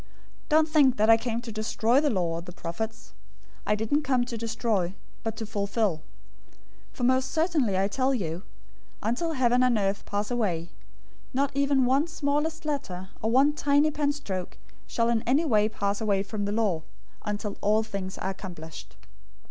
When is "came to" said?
1.15-1.51